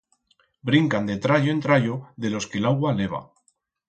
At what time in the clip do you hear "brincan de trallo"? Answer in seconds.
0.69-1.51